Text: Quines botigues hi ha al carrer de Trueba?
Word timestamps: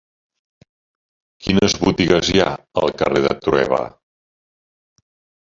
Quines 1.47 1.75
botigues 1.81 2.31
hi 2.37 2.41
ha 2.41 2.47
al 2.85 2.95
carrer 3.03 3.23
de 3.27 3.37
Trueba? 3.45 3.83